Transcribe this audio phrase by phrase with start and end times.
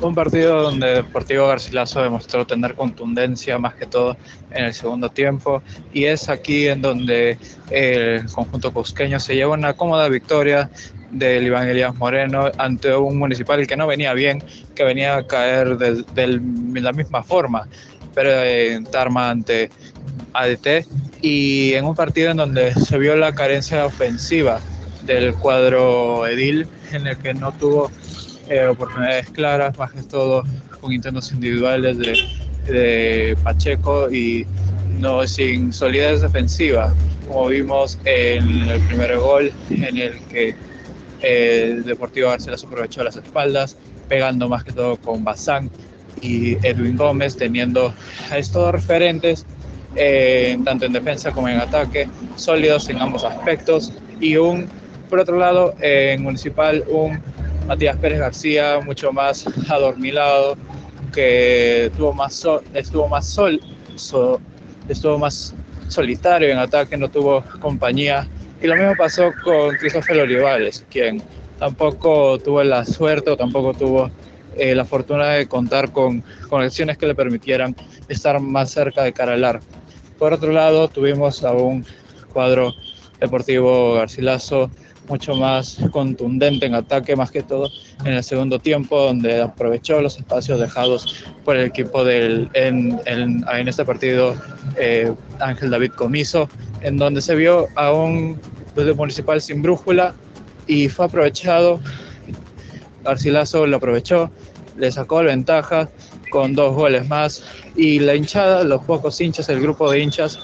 [0.00, 4.16] Un partido donde Deportivo Garcilaso demostró tener contundencia más que todo
[4.50, 7.38] en el segundo tiempo y es aquí en donde
[7.70, 10.68] el conjunto cusqueño se lleva una cómoda victoria
[11.10, 14.42] del Iván Elías Moreno ante un municipal que no venía bien,
[14.74, 16.40] que venía a caer de,
[16.80, 17.68] la misma forma,
[18.14, 19.70] pero en Tarma ante
[20.32, 20.86] ADT
[21.22, 24.60] y en un partido en donde se vio la carencia ofensiva
[25.02, 27.90] del cuadro Edil, en el que no tuvo
[28.48, 30.42] eh, oportunidades claras, más que todo
[30.80, 34.46] con intentos individuales de, de Pacheco y
[34.98, 36.94] no sin solidez defensiva,
[37.26, 40.54] como vimos en el primer gol en el que
[41.20, 43.76] el Deportivo Barcelona aprovechó las espaldas,
[44.08, 45.70] pegando más que todo con Bazán
[46.20, 47.94] y Edwin Gómez, teniendo
[48.30, 49.46] a estos referentes,
[49.96, 53.92] eh, tanto en defensa como en ataque, sólidos en ambos aspectos.
[54.20, 54.68] Y un,
[55.08, 57.20] por otro lado, en Municipal, un
[57.66, 60.56] Matías Pérez García mucho más adormilado,
[61.12, 63.60] que tuvo más estuvo más sol,
[64.88, 65.54] estuvo más
[65.88, 68.28] solitario en ataque, no tuvo compañía
[68.60, 71.22] y lo mismo pasó con Cristóbal Olivares, quien
[71.58, 74.10] tampoco tuvo la suerte o tampoco tuvo
[74.56, 77.74] eh, la fortuna de contar con conexiones que le permitieran
[78.08, 79.66] estar más cerca de cara al arco.
[80.18, 81.84] Por otro lado, tuvimos a un
[82.32, 82.72] cuadro
[83.20, 84.70] deportivo Garcilaso
[85.08, 87.70] mucho más contundente en ataque, más que todo
[88.04, 93.68] en el segundo tiempo, donde aprovechó los espacios dejados por el equipo del, en, en,
[93.68, 94.34] este partido
[94.76, 96.48] eh, Ángel David Comiso,
[96.80, 98.40] en donde se vio a un
[98.74, 100.14] desde municipal sin brújula
[100.66, 101.80] y fue aprovechado.
[103.04, 104.30] Garcilaso lo aprovechó,
[104.78, 105.90] le sacó la ventaja
[106.30, 107.44] con dos goles más
[107.76, 110.38] y la hinchada, los pocos hinchas, el grupo de hinchas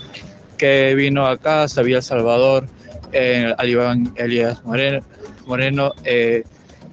[0.58, 2.68] que vino acá, Sabía El Salvador,
[3.12, 6.44] eh, Alibán Elías Moreno, eh,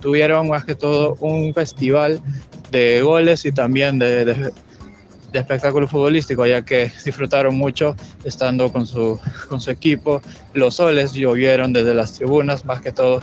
[0.02, 2.22] tuvieron más que todo un festival
[2.72, 4.52] de goles y también de,
[5.34, 9.20] espectáculo futbolístico, ya que disfrutaron mucho estando con su,
[9.50, 10.22] con su equipo.
[10.54, 13.22] Los soles llovieron desde las tribunas, más que todo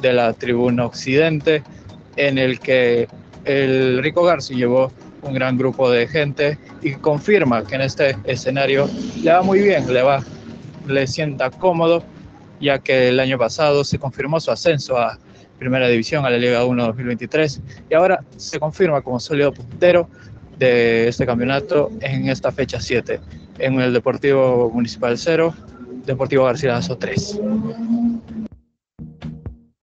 [0.00, 1.62] de la tribuna occidente,
[2.16, 3.08] en el que
[3.44, 4.92] el Rico Garci llevó
[5.22, 8.88] un gran grupo de gente y confirma que en este escenario
[9.22, 10.22] le va muy bien, le va,
[10.86, 12.04] le sienta cómodo,
[12.60, 15.18] ya que el año pasado se confirmó su ascenso a
[15.58, 20.08] Primera División, a la Liga 1 2023, y ahora se confirma como sólido puntero
[20.58, 23.20] de este campeonato en esta fecha 7,
[23.58, 25.54] en el Deportivo Municipal 0,
[26.04, 27.40] Deportivo Garcilaso 3.